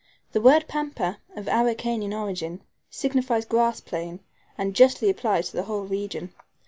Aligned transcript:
The 0.31 0.41
word 0.41 0.65
PAMPA, 0.67 1.19
of 1.35 1.45
Araucanian 1.47 2.11
origin, 2.11 2.63
signifies 2.89 3.45
grass 3.45 3.81
plain, 3.81 4.21
and 4.57 4.73
justly 4.75 5.11
applies 5.11 5.51
to 5.51 5.57
the 5.57 5.63
whole 5.65 5.83
region. 5.83 6.33